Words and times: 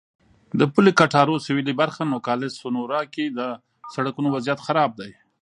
د 0.59 0.61
پولې 0.73 0.91
کټارو 0.99 1.35
سوېلي 1.45 1.73
برخه 1.81 2.01
نوګالس 2.11 2.53
سونورا 2.61 3.01
کې 3.13 3.25
د 3.29 3.39
سړکونو 3.93 4.27
وضعیت 4.35 4.59
خراب 4.67 4.91
دی. 4.99 5.11